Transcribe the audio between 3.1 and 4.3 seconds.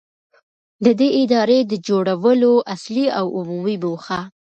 او عمومي موخه.